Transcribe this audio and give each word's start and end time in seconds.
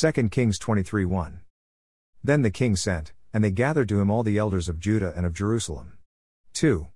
2 0.00 0.12
Kings 0.28 0.60
23 0.60 1.04
1. 1.04 1.40
Then 2.22 2.42
the 2.42 2.52
king 2.52 2.76
sent, 2.76 3.12
and 3.34 3.42
they 3.42 3.50
gathered 3.50 3.88
to 3.88 4.00
him 4.00 4.12
all 4.12 4.22
the 4.22 4.38
elders 4.38 4.68
of 4.68 4.78
Judah 4.78 5.12
and 5.16 5.26
of 5.26 5.32
Jerusalem. 5.32 5.94
2. 6.52 6.86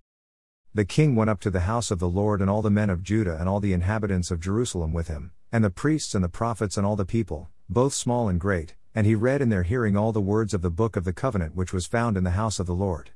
The 0.73 0.85
king 0.85 1.17
went 1.17 1.29
up 1.29 1.41
to 1.41 1.51
the 1.51 1.67
house 1.67 1.91
of 1.91 1.99
the 1.99 2.09
Lord 2.09 2.41
and 2.41 2.49
all 2.49 2.63
the 2.63 2.71
men 2.71 2.91
of 2.91 3.03
Judah 3.03 3.37
and 3.41 3.49
all 3.49 3.59
the 3.59 3.73
inhabitants 3.73 4.31
of 4.31 4.39
Jerusalem 4.39 4.93
with 4.93 5.09
him, 5.09 5.33
and 5.51 5.65
the 5.65 5.69
priests 5.69 6.15
and 6.15 6.23
the 6.23 6.29
prophets 6.29 6.77
and 6.77 6.87
all 6.87 6.95
the 6.95 7.05
people, 7.05 7.49
both 7.69 7.93
small 7.93 8.29
and 8.29 8.39
great, 8.39 8.77
and 8.95 9.05
he 9.05 9.17
read 9.17 9.43
in 9.43 9.49
their 9.49 9.65
hearing 9.65 9.97
all 9.97 10.13
the 10.13 10.21
words 10.21 10.55
of 10.55 10.63
the 10.63 10.71
book 10.71 10.95
of 10.95 11.03
the 11.03 11.13
covenant 11.13 11.57
which 11.57 11.73
was 11.73 11.87
found 11.87 12.17
in 12.17 12.23
the 12.23 12.39
house 12.39 12.61
of 12.61 12.69
the 12.69 12.73
Lord. 12.73 13.11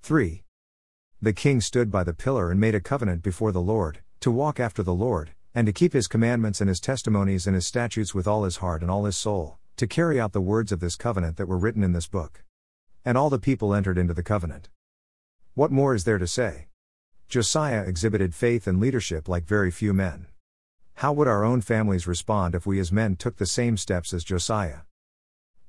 3. 0.00 0.42
The 1.20 1.34
king 1.34 1.60
stood 1.60 1.90
by 1.90 2.02
the 2.02 2.14
pillar 2.14 2.50
and 2.50 2.58
made 2.58 2.74
a 2.74 2.80
covenant 2.80 3.22
before 3.22 3.52
the 3.52 3.60
Lord, 3.60 4.00
to 4.20 4.30
walk 4.30 4.58
after 4.58 4.82
the 4.82 4.94
Lord, 4.94 5.32
and 5.58 5.66
to 5.66 5.72
keep 5.72 5.92
his 5.92 6.06
commandments 6.06 6.60
and 6.60 6.68
his 6.68 6.78
testimonies 6.78 7.44
and 7.44 7.56
his 7.56 7.66
statutes 7.66 8.14
with 8.14 8.28
all 8.28 8.44
his 8.44 8.58
heart 8.58 8.80
and 8.80 8.88
all 8.88 9.06
his 9.06 9.16
soul, 9.16 9.58
to 9.76 9.88
carry 9.88 10.20
out 10.20 10.32
the 10.32 10.40
words 10.40 10.70
of 10.70 10.78
this 10.78 10.94
covenant 10.94 11.36
that 11.36 11.48
were 11.48 11.58
written 11.58 11.82
in 11.82 11.92
this 11.92 12.06
book. 12.06 12.44
And 13.04 13.18
all 13.18 13.28
the 13.28 13.40
people 13.40 13.74
entered 13.74 13.98
into 13.98 14.14
the 14.14 14.22
covenant. 14.22 14.68
What 15.54 15.72
more 15.72 15.96
is 15.96 16.04
there 16.04 16.18
to 16.18 16.28
say? 16.28 16.68
Josiah 17.28 17.82
exhibited 17.82 18.36
faith 18.36 18.68
and 18.68 18.78
leadership 18.78 19.26
like 19.26 19.46
very 19.46 19.72
few 19.72 19.92
men. 19.92 20.28
How 20.94 21.12
would 21.12 21.26
our 21.26 21.42
own 21.42 21.60
families 21.60 22.06
respond 22.06 22.54
if 22.54 22.64
we 22.64 22.78
as 22.78 22.92
men 22.92 23.16
took 23.16 23.38
the 23.38 23.44
same 23.44 23.76
steps 23.76 24.14
as 24.14 24.22
Josiah? 24.22 24.82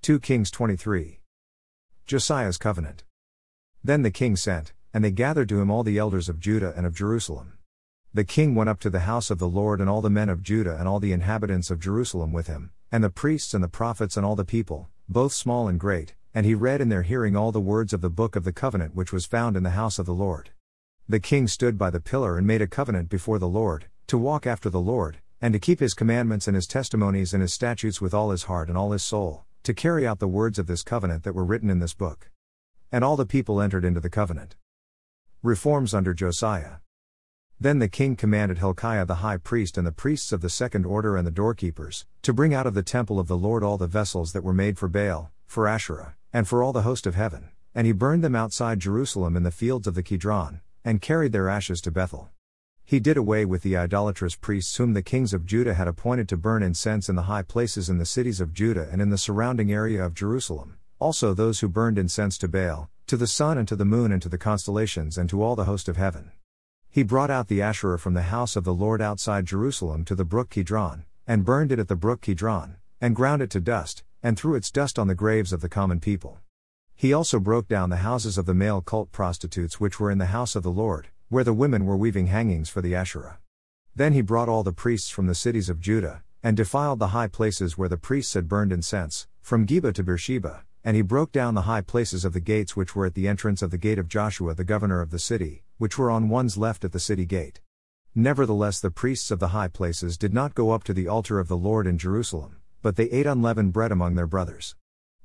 2 0.04 0.20
Kings 0.20 0.52
23. 0.52 1.20
Josiah's 2.06 2.60
covenant. 2.60 3.06
Then 3.84 4.04
the 4.04 4.12
king 4.12 4.36
sent, 4.36 4.72
and 4.94 5.04
they 5.04 5.10
gathered 5.10 5.50
to 5.50 5.60
him 5.60 5.72
all 5.72 5.82
the 5.82 5.98
elders 5.98 6.30
of 6.30 6.40
Judah 6.40 6.76
and 6.78 6.86
of 6.86 6.94
Jerusalem. 6.94 7.54
The 8.12 8.24
king 8.24 8.56
went 8.56 8.72
up 8.72 8.80
to 8.80 8.90
the 8.90 9.02
house 9.02 9.30
of 9.30 9.38
the 9.38 9.48
Lord 9.48 9.80
and 9.80 9.88
all 9.88 10.02
the 10.02 10.10
men 10.10 10.30
of 10.30 10.42
Judah 10.42 10.76
and 10.80 10.88
all 10.88 11.00
the 11.00 11.12
inhabitants 11.12 11.70
of 11.70 11.80
Jerusalem 11.80 12.34
with 12.34 12.48
him, 12.48 12.72
and 12.92 13.04
the 13.04 13.12
priests 13.12 13.54
and 13.54 13.64
the 13.64 13.68
prophets 13.68 14.18
and 14.18 14.26
all 14.26 14.36
the 14.36 14.44
people, 14.44 14.90
both 15.08 15.32
small 15.32 15.68
and 15.68 15.80
great, 15.80 16.16
and 16.34 16.44
he 16.44 16.56
read 16.56 16.82
in 16.82 16.90
their 16.90 17.04
hearing 17.04 17.36
all 17.36 17.52
the 17.52 17.62
words 17.62 17.94
of 17.94 18.02
the 18.02 18.10
book 18.10 18.36
of 18.36 18.44
the 18.44 18.52
covenant 18.52 18.96
which 18.96 19.14
was 19.14 19.28
found 19.28 19.56
in 19.56 19.62
the 19.62 19.72
house 19.72 20.00
of 20.00 20.08
the 20.08 20.14
Lord. 20.14 20.50
The 21.08 21.20
king 21.20 21.48
stood 21.48 21.78
by 21.78 21.92
the 21.92 22.00
pillar 22.00 22.36
and 22.36 22.48
made 22.48 22.64
a 22.64 22.68
covenant 22.68 23.10
before 23.10 23.38
the 23.38 23.48
Lord, 23.48 23.86
to 24.08 24.18
walk 24.18 24.48
after 24.48 24.72
the 24.72 24.82
Lord, 24.82 25.20
and 25.40 25.54
to 25.54 25.60
keep 25.60 25.80
his 25.80 25.94
commandments 25.94 26.48
and 26.48 26.56
his 26.56 26.66
testimonies 26.66 27.32
and 27.32 27.42
his 27.44 27.54
statutes 27.54 28.02
with 28.02 28.16
all 28.16 28.32
his 28.32 28.44
heart 28.44 28.70
and 28.70 28.78
all 28.78 28.92
his 28.92 29.04
soul, 29.04 29.46
to 29.62 29.74
carry 29.76 30.08
out 30.08 30.18
the 30.18 30.28
words 30.28 30.58
of 30.58 30.66
this 30.66 30.82
covenant 30.82 31.24
that 31.26 31.36
were 31.36 31.46
written 31.46 31.70
in 31.70 31.78
this 31.78 31.94
book. 31.94 32.32
And 32.92 33.04
all 33.04 33.16
the 33.16 33.28
people 33.28 33.62
entered 33.62 33.86
into 33.86 34.00
the 34.00 34.10
covenant. 34.10 34.56
Reforms 35.44 35.94
under 35.94 36.16
Josiah. 36.16 36.78
Then 37.62 37.80
the 37.80 37.90
king 37.90 38.16
commanded 38.16 38.60
Hilkiah 38.60 39.06
the 39.06 39.16
high 39.16 39.36
priest 39.36 39.78
and 39.78 39.86
the 39.86 39.92
priests 39.92 40.32
of 40.32 40.40
the 40.40 40.50
second 40.50 40.86
order 40.86 41.18
and 41.18 41.28
the 41.28 41.32
doorkeepers, 41.32 42.06
to 42.22 42.32
bring 42.32 42.54
out 42.54 42.66
of 42.66 42.74
the 42.74 42.84
temple 42.84 43.20
of 43.20 43.28
the 43.28 43.36
Lord 43.36 43.64
all 43.64 43.78
the 43.78 43.86
vessels 43.86 44.32
that 44.32 44.46
were 44.46 44.54
made 44.54 44.78
for 44.78 44.88
Baal, 44.88 45.30
for 45.46 45.68
Asherah, 45.68 46.16
and 46.32 46.48
for 46.48 46.64
all 46.64 46.72
the 46.72 46.84
host 46.84 47.06
of 47.06 47.16
heaven, 47.16 47.50
and 47.76 47.86
he 47.86 47.92
burned 47.92 48.24
them 48.24 48.34
outside 48.34 48.80
Jerusalem 48.80 49.36
in 49.36 49.44
the 49.44 49.52
fields 49.52 49.88
of 49.88 49.94
the 49.94 50.04
Kidron, 50.04 50.62
and 50.86 51.02
carried 51.02 51.34
their 51.34 51.50
ashes 51.50 51.82
to 51.82 51.92
Bethel. 51.92 52.30
He 52.86 53.02
did 53.02 53.18
away 53.18 53.44
with 53.44 53.62
the 53.62 53.76
idolatrous 53.76 54.36
priests 54.36 54.78
whom 54.78 54.94
the 54.94 55.02
kings 55.02 55.34
of 55.34 55.46
Judah 55.46 55.74
had 55.74 55.90
appointed 55.90 56.30
to 56.30 56.38
burn 56.38 56.64
incense 56.64 57.10
in 57.10 57.18
the 57.18 57.24
high 57.24 57.44
places 57.44 57.90
in 57.90 57.98
the 57.98 58.06
cities 58.06 58.40
of 58.40 58.54
Judah 58.54 58.88
and 58.90 59.02
in 59.02 59.10
the 59.10 59.18
surrounding 59.18 59.70
area 59.70 60.06
of 60.06 60.14
Jerusalem, 60.14 60.78
also 60.98 61.34
those 61.34 61.60
who 61.60 61.68
burned 61.68 61.98
incense 61.98 62.38
to 62.38 62.48
Baal, 62.48 62.90
to 63.08 63.18
the 63.18 63.28
sun 63.28 63.58
and 63.58 63.68
to 63.68 63.76
the 63.76 63.84
moon 63.84 64.14
and 64.14 64.22
to 64.22 64.30
the 64.30 64.38
constellations 64.38 65.18
and 65.18 65.30
to 65.30 65.44
all 65.44 65.58
the 65.58 65.66
host 65.66 65.90
of 65.90 65.98
heaven. 65.98 66.32
He 66.92 67.04
brought 67.04 67.30
out 67.30 67.50
the 67.50 67.62
Asherah 67.62 68.00
from 68.00 68.16
the 68.16 68.24
house 68.24 68.56
of 68.56 68.64
the 68.64 68.74
Lord 68.74 69.00
outside 69.00 69.46
Jerusalem 69.46 70.04
to 70.06 70.16
the 70.16 70.26
brook 70.26 70.50
Kidron, 70.50 71.06
and 71.28 71.46
burned 71.46 71.72
it 71.72 71.78
at 71.78 71.88
the 71.88 71.96
brook 71.96 72.22
Kidron, 72.22 72.78
and 73.00 73.16
ground 73.16 73.44
it 73.44 73.52
to 73.52 73.60
dust, 73.60 74.04
and 74.24 74.36
threw 74.36 74.56
its 74.56 74.72
dust 74.72 74.98
on 74.98 75.08
the 75.08 75.14
graves 75.14 75.54
of 75.54 75.62
the 75.62 75.70
common 75.70 76.00
people. 76.00 76.40
He 76.96 77.14
also 77.14 77.40
broke 77.40 77.68
down 77.68 77.92
the 77.92 77.98
houses 77.98 78.40
of 78.40 78.48
the 78.48 78.56
male 78.56 78.82
cult 78.82 79.12
prostitutes 79.12 79.80
which 79.80 80.00
were 80.00 80.10
in 80.10 80.18
the 80.18 80.34
house 80.34 80.56
of 80.56 80.64
the 80.64 80.72
Lord, 80.72 81.10
where 81.30 81.44
the 81.44 81.54
women 81.54 81.86
were 81.86 81.96
weaving 81.96 82.26
hangings 82.26 82.70
for 82.70 82.82
the 82.82 82.96
Asherah. 82.96 83.38
Then 83.96 84.14
he 84.14 84.22
brought 84.22 84.50
all 84.50 84.64
the 84.64 84.74
priests 84.74 85.12
from 85.12 85.28
the 85.28 85.36
cities 85.36 85.70
of 85.70 85.80
Judah, 85.80 86.24
and 86.42 86.58
defiled 86.58 86.98
the 86.98 87.10
high 87.10 87.28
places 87.28 87.78
where 87.78 87.90
the 87.90 87.98
priests 87.98 88.34
had 88.34 88.48
burned 88.48 88.74
incense, 88.74 89.28
from 89.42 89.68
Geba 89.68 89.94
to 89.94 90.04
Beersheba, 90.04 90.64
and 90.84 90.96
he 90.96 91.04
broke 91.04 91.32
down 91.32 91.54
the 91.54 91.70
high 91.70 91.82
places 91.82 92.26
of 92.26 92.34
the 92.34 92.40
gates 92.40 92.76
which 92.76 92.96
were 92.96 93.06
at 93.06 93.14
the 93.14 93.28
entrance 93.28 93.62
of 93.62 93.70
the 93.70 93.78
gate 93.78 94.00
of 94.00 94.08
Joshua 94.08 94.56
the 94.56 94.64
governor 94.64 95.02
of 95.02 95.12
the 95.12 95.20
city, 95.20 95.64
which 95.80 95.98
were 95.98 96.12
on 96.12 96.30
one's 96.30 96.58
left 96.58 96.86
at 96.86 96.92
the 96.92 97.00
city 97.00 97.26
gate. 97.26 97.62
Nevertheless, 98.14 98.80
the 98.80 98.92
priests 98.92 99.32
of 99.32 99.40
the 99.40 99.48
high 99.48 99.70
places 99.70 100.18
did 100.18 100.34
not 100.34 100.54
go 100.54 100.70
up 100.72 100.84
to 100.84 100.94
the 100.94 101.08
altar 101.08 101.40
of 101.40 101.48
the 101.48 101.58
Lord 101.58 101.88
in 101.88 101.98
Jerusalem, 101.98 102.58
but 102.82 102.98
they 102.98 103.10
ate 103.10 103.26
unleavened 103.26 103.74
bread 103.74 103.92
among 103.92 104.16
their 104.16 104.28
brothers. 104.28 104.76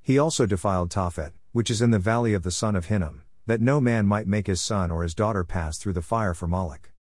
He 0.01 0.19
also 0.19 0.47
defiled 0.47 0.91
Tophet, 0.91 1.33
which 1.53 1.71
is 1.71 1.83
in 1.83 1.91
the 1.91 1.99
valley 1.99 2.35
of 2.35 2.45
the 2.45 2.51
son 2.51 2.77
of 2.77 2.87
Hinnom, 2.87 3.23
that 3.47 3.61
no 3.61 3.81
man 3.81 4.07
might 4.07 4.27
make 4.27 4.47
his 4.47 4.61
son 4.61 4.91
or 4.91 5.03
his 5.03 5.15
daughter 5.15 5.45
pass 5.45 5.77
through 5.77 5.95
the 5.95 6.03
fire 6.03 6.35
for 6.35 6.47
Moloch. 6.47 6.93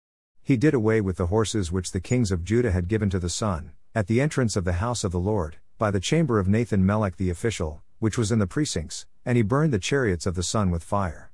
He 0.42 0.58
did 0.58 0.74
away 0.74 1.00
with 1.00 1.18
the 1.18 1.28
horses 1.28 1.72
which 1.72 1.92
the 1.92 2.00
kings 2.00 2.32
of 2.32 2.44
Judah 2.44 2.72
had 2.72 2.88
given 2.88 3.10
to 3.12 3.20
the 3.20 3.30
sun, 3.30 3.74
at 3.94 4.08
the 4.08 4.20
entrance 4.20 4.56
of 4.56 4.66
the 4.66 4.74
house 4.74 5.04
of 5.04 5.12
the 5.12 5.20
Lord, 5.20 5.58
by 5.78 5.92
the 5.92 6.00
chamber 6.00 6.40
of 6.40 6.48
Nathan 6.48 6.86
Melech 6.86 7.18
the 7.18 7.30
official, 7.30 7.84
which 8.00 8.18
was 8.18 8.32
in 8.32 8.40
the 8.40 8.48
precincts, 8.48 9.06
and 9.26 9.38
he 9.38 9.44
burned 9.44 9.74
the 9.74 9.80
chariots 9.80 10.26
of 10.26 10.36
the 10.36 10.44
sun 10.44 10.72
with 10.72 10.84
fire. 10.84 11.30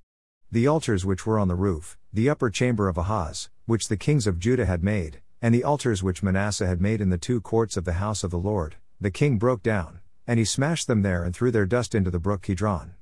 The 0.51 0.65
altars 0.65 1.05
which 1.05 1.27
were 1.27 1.37
on 1.37 1.47
the 1.47 1.53
roof, 1.53 1.95
the 2.11 2.27
upper 2.27 2.49
chamber 2.49 2.89
of 2.89 2.97
Ahaz, 2.97 3.51
which 3.67 3.87
the 3.87 3.95
kings 3.95 4.25
of 4.25 4.39
Judah 4.39 4.65
had 4.65 4.83
made, 4.83 5.21
and 5.43 5.53
the 5.53 5.63
altars 5.63 6.01
which 6.01 6.23
Manasseh 6.23 6.65
had 6.65 6.81
made 6.81 7.01
in 7.01 7.11
the 7.11 7.19
two 7.19 7.39
courts 7.39 7.77
of 7.77 7.85
the 7.85 7.93
house 7.93 8.23
of 8.23 8.31
the 8.31 8.39
Lord, 8.39 8.77
the 8.99 9.11
king 9.11 9.37
broke 9.37 9.61
down, 9.61 9.99
and 10.25 10.39
he 10.39 10.45
smashed 10.45 10.87
them 10.87 11.03
there 11.03 11.23
and 11.23 11.35
threw 11.35 11.51
their 11.51 11.67
dust 11.67 11.93
into 11.93 12.09
the 12.09 12.17
brook 12.17 12.41
Kidron. 12.41 12.95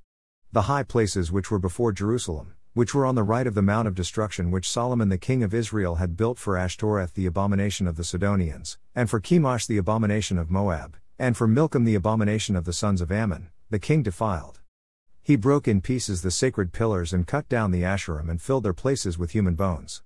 The 0.51 0.63
high 0.63 0.83
places 0.83 1.31
which 1.31 1.49
were 1.49 1.57
before 1.57 1.93
Jerusalem, 1.93 2.53
which 2.73 2.93
were 2.93 3.05
on 3.05 3.15
the 3.15 3.23
right 3.23 3.47
of 3.47 3.53
the 3.53 3.61
Mount 3.61 3.87
of 3.87 3.95
Destruction 3.95 4.51
which 4.51 4.69
Solomon 4.69 5.07
the 5.07 5.17
king 5.17 5.41
of 5.41 5.53
Israel 5.53 5.95
had 5.95 6.17
built 6.17 6.37
for 6.37 6.57
Ashtoreth 6.57 7.13
the 7.13 7.27
abomination 7.27 7.87
of 7.87 7.95
the 7.95 8.03
Sidonians, 8.03 8.77
and 8.93 9.09
for 9.09 9.21
Chemosh 9.21 9.67
the 9.67 9.77
abomination 9.77 10.37
of 10.37 10.51
Moab, 10.51 10.97
and 11.17 11.37
for 11.37 11.47
Milcom 11.47 11.85
the 11.85 11.95
abomination 11.95 12.57
of 12.57 12.65
the 12.65 12.73
sons 12.73 12.99
of 12.99 13.09
Ammon, 13.09 13.51
the 13.69 13.79
king 13.79 14.03
defiled. 14.03 14.56
He 15.27 15.35
broke 15.35 15.67
in 15.67 15.81
pieces 15.81 16.21
the 16.21 16.31
sacred 16.31 16.71
pillars 16.71 17.11
and 17.11 17.27
cut 17.27 17.49
down 17.49 17.71
the 17.71 17.83
Asherim 17.83 18.29
and 18.29 18.41
filled 18.41 18.63
their 18.63 18.71
places 18.71 19.17
with 19.17 19.31
human 19.31 19.55
bones. 19.55 20.01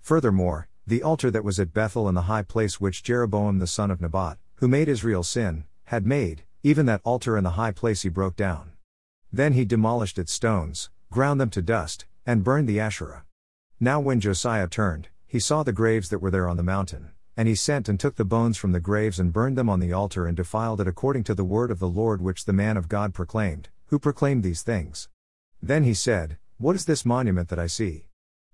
Furthermore, 0.00 0.66
the 0.84 1.00
altar 1.00 1.30
that 1.30 1.44
was 1.44 1.60
at 1.60 1.72
Bethel 1.72 2.08
and 2.08 2.16
the 2.16 2.22
high 2.22 2.42
place 2.42 2.80
which 2.80 3.04
Jeroboam 3.04 3.60
the 3.60 3.68
son 3.68 3.92
of 3.92 4.00
Nebat, 4.00 4.36
who 4.56 4.66
made 4.66 4.88
Israel 4.88 5.22
sin, 5.22 5.62
had 5.84 6.04
made, 6.04 6.42
even 6.64 6.86
that 6.86 7.02
altar 7.04 7.36
and 7.36 7.46
the 7.46 7.50
high 7.50 7.70
place 7.70 8.02
he 8.02 8.08
broke 8.08 8.34
down. 8.34 8.72
Then 9.32 9.52
he 9.52 9.64
demolished 9.64 10.18
its 10.18 10.32
stones, 10.32 10.90
ground 11.08 11.40
them 11.40 11.50
to 11.50 11.62
dust, 11.62 12.06
and 12.26 12.42
burned 12.42 12.68
the 12.68 12.80
Asherah. 12.80 13.22
Now 13.78 14.00
when 14.00 14.18
Josiah 14.18 14.66
turned, 14.66 15.06
he 15.24 15.38
saw 15.38 15.62
the 15.62 15.72
graves 15.72 16.08
that 16.08 16.18
were 16.18 16.32
there 16.32 16.48
on 16.48 16.56
the 16.56 16.64
mountain. 16.64 17.12
And 17.36 17.46
he 17.46 17.54
sent 17.54 17.88
and 17.88 18.00
took 18.00 18.16
the 18.16 18.24
bones 18.24 18.56
from 18.56 18.72
the 18.72 18.80
graves 18.80 19.20
and 19.20 19.32
burned 19.32 19.56
them 19.56 19.70
on 19.70 19.78
the 19.78 19.92
altar 19.92 20.26
and 20.26 20.36
defiled 20.36 20.80
it 20.80 20.88
according 20.88 21.22
to 21.24 21.34
the 21.36 21.44
word 21.44 21.70
of 21.70 21.78
the 21.78 21.88
Lord 21.88 22.20
which 22.20 22.44
the 22.44 22.52
man 22.52 22.76
of 22.76 22.88
God 22.88 23.14
proclaimed, 23.14 23.68
who 23.86 23.98
proclaimed 23.98 24.42
these 24.42 24.62
things. 24.62 25.08
Then 25.62 25.84
he 25.84 25.94
said, 25.94 26.38
What 26.58 26.76
is 26.76 26.84
this 26.84 27.04
monument 27.04 27.48
that 27.48 27.58
I 27.58 27.66
see? 27.66 28.06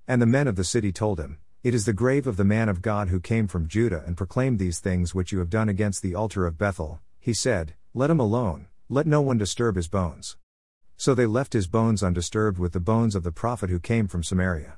And 0.07 0.21
the 0.21 0.27
men 0.27 0.49
of 0.49 0.57
the 0.57 0.65
city 0.65 0.93
told 0.93 1.21
him, 1.21 1.39
It 1.63 1.75
is 1.75 1.85
the 1.85 1.93
grave 1.93 2.27
of 2.27 2.37
the 2.37 2.45
man 2.45 2.69
of 2.69 2.83
God 2.83 3.09
who 3.09 3.21
came 3.21 3.47
from 3.47 3.69
Judah 3.69 4.03
and 4.07 4.17
proclaimed 4.17 4.59
these 4.59 4.81
things 4.81 5.15
which 5.15 5.33
you 5.33 5.39
have 5.39 5.51
done 5.51 5.69
against 5.69 6.03
the 6.03 6.15
altar 6.15 6.47
of 6.47 6.59
Bethel. 6.59 7.01
He 7.19 7.33
said, 7.33 7.75
Let 7.95 8.11
him 8.11 8.21
alone, 8.21 8.67
let 8.89 9.07
no 9.07 9.21
one 9.21 9.39
disturb 9.39 9.77
his 9.77 9.89
bones. 9.89 10.37
So 10.97 11.15
they 11.15 11.27
left 11.27 11.53
his 11.53 11.67
bones 11.67 12.03
undisturbed 12.03 12.59
with 12.59 12.73
the 12.73 12.81
bones 12.81 13.15
of 13.15 13.23
the 13.23 13.33
prophet 13.33 13.71
who 13.71 13.81
came 13.81 14.09
from 14.09 14.23
Samaria. 14.23 14.77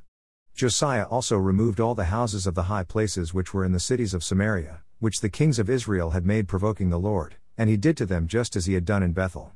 Josiah 0.55 1.05
also 1.05 1.37
removed 1.37 1.81
all 1.81 1.95
the 1.95 2.05
houses 2.05 2.47
of 2.47 2.55
the 2.55 2.65
high 2.65 2.85
places 2.85 3.33
which 3.33 3.55
were 3.55 3.65
in 3.65 3.73
the 3.73 3.81
cities 3.81 4.13
of 4.13 4.23
Samaria, 4.23 4.83
which 5.01 5.21
the 5.21 5.29
kings 5.29 5.59
of 5.59 5.71
Israel 5.71 6.11
had 6.11 6.27
made 6.27 6.47
provoking 6.47 6.91
the 6.91 6.99
Lord, 6.99 7.37
and 7.57 7.71
he 7.71 7.77
did 7.77 7.97
to 7.97 8.07
them 8.07 8.29
just 8.29 8.55
as 8.55 8.67
he 8.67 8.75
had 8.75 8.85
done 8.85 9.03
in 9.03 9.13
Bethel. 9.13 9.53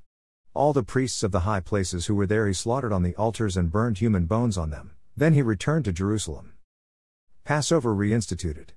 All 0.56 0.72
the 0.72 0.82
priests 0.82 1.22
of 1.22 1.32
the 1.32 1.40
high 1.40 1.60
places 1.60 2.06
who 2.06 2.14
were 2.14 2.26
there 2.26 2.46
he 2.46 2.54
slaughtered 2.54 2.90
on 2.90 3.02
the 3.02 3.14
altars 3.16 3.58
and 3.58 3.70
burned 3.70 3.98
human 3.98 4.24
bones 4.24 4.56
on 4.56 4.70
them. 4.70 4.92
Then 5.14 5.34
he 5.34 5.42
returned 5.42 5.84
to 5.84 5.92
Jerusalem. 5.92 6.54
Passover 7.44 7.94
reinstituted. 7.94 8.70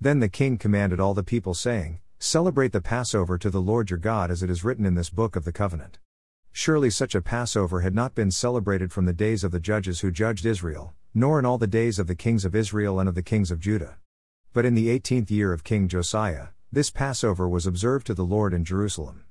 Then 0.00 0.20
the 0.20 0.28
king 0.28 0.58
commanded 0.58 1.00
all 1.00 1.12
the 1.12 1.24
people, 1.24 1.54
saying, 1.54 1.98
Celebrate 2.20 2.70
the 2.70 2.80
Passover 2.80 3.36
to 3.36 3.50
the 3.50 3.60
Lord 3.60 3.90
your 3.90 3.98
God 3.98 4.30
as 4.30 4.44
it 4.44 4.48
is 4.48 4.62
written 4.62 4.86
in 4.86 4.94
this 4.94 5.10
book 5.10 5.34
of 5.34 5.44
the 5.44 5.50
covenant. 5.50 5.98
Surely 6.52 6.88
such 6.88 7.16
a 7.16 7.20
Passover 7.20 7.80
had 7.80 7.96
not 7.96 8.14
been 8.14 8.30
celebrated 8.30 8.92
from 8.92 9.04
the 9.04 9.12
days 9.12 9.42
of 9.42 9.50
the 9.50 9.58
judges 9.58 10.00
who 10.00 10.12
judged 10.12 10.46
Israel, 10.46 10.94
nor 11.12 11.40
in 11.40 11.44
all 11.44 11.58
the 11.58 11.66
days 11.66 11.98
of 11.98 12.06
the 12.06 12.14
kings 12.14 12.44
of 12.44 12.54
Israel 12.54 13.00
and 13.00 13.08
of 13.08 13.16
the 13.16 13.24
kings 13.24 13.50
of 13.50 13.58
Judah. 13.58 13.96
But 14.52 14.64
in 14.64 14.74
the 14.74 14.88
eighteenth 14.88 15.32
year 15.32 15.52
of 15.52 15.64
King 15.64 15.88
Josiah, 15.88 16.50
this 16.70 16.90
Passover 16.90 17.48
was 17.48 17.66
observed 17.66 18.06
to 18.06 18.14
the 18.14 18.24
Lord 18.24 18.54
in 18.54 18.64
Jerusalem. 18.64 19.24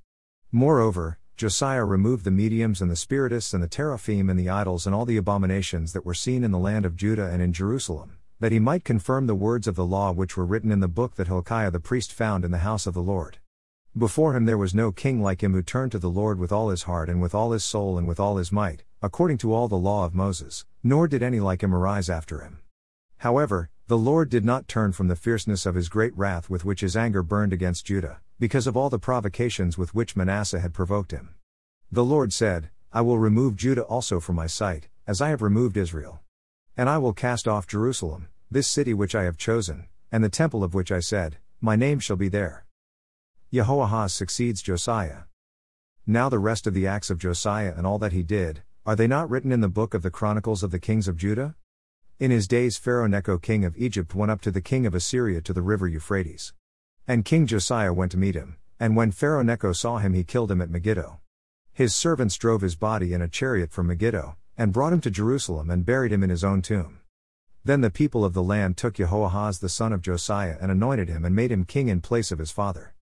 Moreover, 0.52 1.18
Josiah 1.38 1.86
removed 1.86 2.24
the 2.24 2.32
mediums 2.32 2.82
and 2.82 2.92
the 2.92 2.96
spiritists 2.96 3.54
and 3.54 3.64
the 3.64 3.68
teraphim 3.68 4.30
and 4.30 4.40
the 4.40 4.50
idols 4.50 4.86
and 4.86 4.94
all 4.94 5.06
the 5.06 5.18
abominations 5.18 5.94
that 5.94 6.06
were 6.06 6.14
seen 6.14 6.44
in 6.44 6.52
the 6.52 6.60
land 6.60 6.86
of 6.86 6.96
Judah 6.96 7.30
and 7.30 7.42
in 7.42 7.54
Jerusalem, 7.54 8.18
that 8.40 8.52
he 8.52 8.60
might 8.60 8.84
confirm 8.84 9.28
the 9.28 9.36
words 9.36 9.68
of 9.68 9.76
the 9.76 9.86
law 9.86 10.12
which 10.12 10.38
were 10.38 10.46
written 10.46 10.72
in 10.72 10.80
the 10.80 10.88
book 10.88 11.16
that 11.16 11.28
Hilkiah 11.28 11.72
the 11.72 11.80
priest 11.80 12.14
found 12.14 12.46
in 12.46 12.52
the 12.52 12.60
house 12.60 12.86
of 12.86 12.94
the 12.94 13.02
Lord. 13.02 13.40
Before 13.98 14.36
him 14.36 14.46
there 14.46 14.58
was 14.58 14.74
no 14.74 14.92
king 14.92 15.22
like 15.22 15.44
him 15.44 15.54
who 15.54 15.62
turned 15.62 15.92
to 15.92 16.00
the 16.00 16.10
Lord 16.10 16.40
with 16.40 16.52
all 16.52 16.70
his 16.70 16.84
heart 16.84 17.10
and 17.10 17.22
with 17.22 17.36
all 17.36 17.52
his 17.52 17.64
soul 17.64 17.98
and 17.98 18.08
with 18.08 18.20
all 18.20 18.38
his 18.38 18.52
might, 18.52 18.84
according 19.02 19.38
to 19.40 19.54
all 19.54 19.68
the 19.68 19.76
law 19.76 20.06
of 20.06 20.16
Moses, 20.16 20.66
nor 20.84 21.08
did 21.08 21.22
any 21.22 21.40
like 21.40 21.62
him 21.62 21.76
arise 21.76 22.10
after 22.10 22.40
him. 22.40 22.60
However, 23.18 23.70
the 23.92 23.98
Lord 23.98 24.30
did 24.30 24.46
not 24.46 24.70
turn 24.70 24.94
from 24.94 25.10
the 25.10 25.18
fierceness 25.18 25.66
of 25.66 25.76
his 25.76 25.90
great 25.90 26.16
wrath 26.16 26.50
with 26.50 26.64
which 26.64 26.80
his 26.80 26.96
anger 26.96 27.22
burned 27.22 27.52
against 27.52 27.86
Judah, 27.86 28.22
because 28.40 28.66
of 28.66 28.78
all 28.78 28.90
the 28.90 28.98
provocations 28.98 29.78
with 29.78 29.94
which 29.94 30.16
Manasseh 30.16 30.62
had 30.62 30.74
provoked 30.74 31.12
him. 31.12 31.36
The 31.92 32.06
Lord 32.06 32.32
said, 32.32 32.70
I 32.94 33.02
will 33.02 33.20
remove 33.20 33.58
Judah 33.58 33.82
also 33.82 34.22
from 34.22 34.38
my 34.38 34.48
sight, 34.48 34.88
as 35.06 35.20
I 35.20 35.28
have 35.28 35.42
removed 35.42 35.76
Israel. 35.76 36.22
And 36.78 36.88
I 36.88 37.00
will 37.00 37.12
cast 37.12 37.50
off 37.50 37.68
Jerusalem, 37.68 38.30
this 38.50 38.66
city 38.66 38.94
which 38.94 39.14
I 39.14 39.24
have 39.24 39.36
chosen, 39.36 39.88
and 40.10 40.24
the 40.24 40.30
temple 40.30 40.64
of 40.64 40.74
which 40.74 40.90
I 40.90 41.02
said, 41.02 41.40
My 41.60 41.76
name 41.76 42.00
shall 42.00 42.16
be 42.16 42.30
there. 42.30 42.64
Jehoahaz 43.52 44.14
succeeds 44.14 44.62
Josiah. 44.62 45.24
Now 46.08 46.30
the 46.30 46.40
rest 46.40 46.66
of 46.66 46.74
the 46.74 46.88
acts 46.88 47.10
of 47.10 47.20
Josiah 47.20 47.74
and 47.76 47.86
all 47.86 48.00
that 48.00 48.14
he 48.14 48.24
did, 48.24 48.64
are 48.86 48.96
they 48.96 49.08
not 49.08 49.30
written 49.30 49.52
in 49.52 49.60
the 49.60 49.68
book 49.68 49.94
of 49.94 50.02
the 50.02 50.10
Chronicles 50.10 50.64
of 50.64 50.72
the 50.72 50.80
Kings 50.80 51.10
of 51.10 51.18
Judah? 51.18 51.56
In 52.22 52.30
his 52.30 52.48
days, 52.48 52.78
Pharaoh 52.78 53.08
Necho, 53.08 53.40
king 53.40 53.66
of 53.66 53.76
Egypt, 53.76 54.14
went 54.14 54.30
up 54.30 54.42
to 54.42 54.52
the 54.52 54.62
king 54.62 54.86
of 54.86 54.94
Assyria 54.94 55.42
to 55.42 55.54
the 55.54 55.64
river 55.64 55.88
Euphrates. 55.88 56.54
And 57.08 57.26
King 57.26 57.48
Josiah 57.48 57.94
went 57.94 58.12
to 58.12 58.18
meet 58.20 58.36
him, 58.36 58.58
and 58.80 58.96
when 58.96 59.10
Pharaoh 59.10 59.42
Necho 59.42 59.74
saw 59.74 59.98
him, 59.98 60.14
he 60.14 60.24
killed 60.24 60.52
him 60.52 60.62
at 60.62 60.70
Megiddo. 60.70 61.20
His 61.74 61.96
servants 61.96 62.38
drove 62.38 62.62
his 62.62 62.76
body 62.76 63.12
in 63.12 63.24
a 63.24 63.28
chariot 63.28 63.72
from 63.72 63.88
Megiddo, 63.88 64.38
and 64.56 64.72
brought 64.72 64.94
him 64.94 65.02
to 65.02 65.10
Jerusalem 65.10 65.72
and 65.72 65.84
buried 65.84 66.12
him 66.12 66.22
in 66.22 66.30
his 66.30 66.44
own 66.44 66.62
tomb. 66.62 67.00
Then 67.64 67.82
the 67.82 67.90
people 67.90 68.24
of 68.24 68.34
the 68.36 68.44
land 68.44 68.78
took 68.78 68.94
Jehoahaz 68.94 69.58
the 69.58 69.68
son 69.68 69.92
of 69.92 70.04
Josiah 70.04 70.58
and 70.62 70.72
anointed 70.72 71.10
him 71.10 71.26
and 71.26 71.36
made 71.36 71.52
him 71.52 71.66
king 71.66 71.88
in 71.88 72.02
place 72.02 72.32
of 72.32 72.38
his 72.38 72.52
father. 72.52 72.94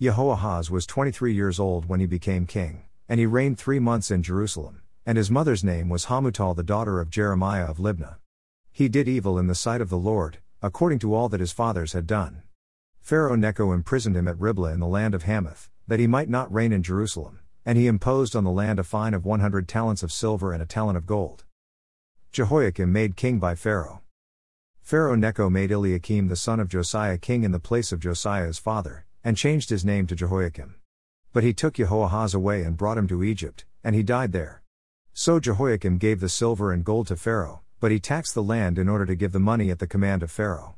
Jehoahaz 0.00 0.70
was 0.70 0.86
23 0.86 1.34
years 1.34 1.60
old 1.60 1.90
when 1.90 2.00
he 2.00 2.06
became 2.06 2.46
king, 2.46 2.84
and 3.06 3.20
he 3.20 3.26
reigned 3.26 3.58
three 3.58 3.80
months 3.80 4.10
in 4.10 4.22
Jerusalem, 4.22 4.80
and 5.04 5.18
his 5.18 5.30
mother's 5.30 5.62
name 5.62 5.90
was 5.90 6.06
Hamutal 6.06 6.56
the 6.56 6.62
daughter 6.62 7.02
of 7.02 7.10
Jeremiah 7.10 7.66
of 7.66 7.76
Libnah. 7.76 8.16
He 8.72 8.88
did 8.88 9.06
evil 9.06 9.38
in 9.38 9.48
the 9.48 9.54
sight 9.54 9.82
of 9.82 9.90
the 9.90 9.98
Lord, 9.98 10.38
according 10.62 10.98
to 11.00 11.14
all 11.14 11.28
that 11.28 11.40
his 11.40 11.52
fathers 11.52 11.92
had 11.92 12.06
done. 12.06 12.42
Pharaoh 13.00 13.36
Necho 13.36 13.72
imprisoned 13.72 14.16
him 14.16 14.26
at 14.26 14.40
Riblah 14.40 14.72
in 14.72 14.80
the 14.80 14.86
land 14.86 15.14
of 15.14 15.24
Hamath, 15.24 15.68
that 15.86 16.00
he 16.00 16.06
might 16.06 16.30
not 16.30 16.52
reign 16.52 16.72
in 16.72 16.82
Jerusalem, 16.82 17.40
and 17.66 17.76
he 17.76 17.86
imposed 17.86 18.34
on 18.34 18.44
the 18.44 18.50
land 18.50 18.78
a 18.78 18.84
fine 18.84 19.12
of 19.12 19.26
100 19.26 19.68
talents 19.68 20.02
of 20.02 20.10
silver 20.10 20.52
and 20.52 20.62
a 20.62 20.66
talent 20.66 20.96
of 20.96 21.06
gold. 21.06 21.44
Jehoiakim 22.32 22.90
made 22.90 23.14
king 23.14 23.38
by 23.38 23.54
Pharaoh. 23.54 24.00
Pharaoh 24.80 25.16
Necho 25.16 25.50
made 25.50 25.70
Eliakim 25.70 26.28
the 26.28 26.36
son 26.36 26.58
of 26.58 26.68
Josiah 26.68 27.18
king 27.18 27.44
in 27.44 27.52
the 27.52 27.60
place 27.60 27.92
of 27.92 28.00
Josiah 28.00 28.46
his 28.46 28.58
father, 28.58 29.04
and 29.22 29.36
changed 29.36 29.70
his 29.70 29.84
name 29.84 30.06
to 30.06 30.16
Jehoiakim. 30.16 30.76
But 31.32 31.44
he 31.44 31.52
took 31.52 31.74
Jehoahaz 31.74 32.34
away 32.34 32.62
and 32.62 32.76
brought 32.76 32.98
him 32.98 33.06
to 33.08 33.22
Egypt, 33.22 33.64
and 33.84 33.94
he 33.94 34.02
died 34.02 34.32
there. 34.32 34.62
So 35.12 35.40
Jehoiakim 35.40 35.98
gave 35.98 36.20
the 36.20 36.28
silver 36.28 36.72
and 36.72 36.84
gold 36.84 37.08
to 37.08 37.16
Pharaoh, 37.16 37.61
but 37.82 37.90
he 37.90 37.98
taxed 37.98 38.32
the 38.32 38.42
land 38.44 38.78
in 38.78 38.88
order 38.88 39.04
to 39.04 39.16
give 39.16 39.32
the 39.32 39.40
money 39.40 39.68
at 39.68 39.80
the 39.80 39.88
command 39.88 40.22
of 40.22 40.30
Pharaoh. 40.30 40.76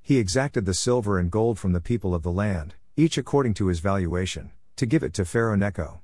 He 0.00 0.18
exacted 0.18 0.66
the 0.66 0.72
silver 0.72 1.18
and 1.18 1.28
gold 1.28 1.58
from 1.58 1.72
the 1.72 1.80
people 1.80 2.14
of 2.14 2.22
the 2.22 2.30
land, 2.30 2.76
each 2.96 3.18
according 3.18 3.54
to 3.54 3.66
his 3.66 3.80
valuation, 3.80 4.52
to 4.76 4.86
give 4.86 5.02
it 5.02 5.12
to 5.14 5.24
Pharaoh 5.24 5.56
Necho. 5.56 6.02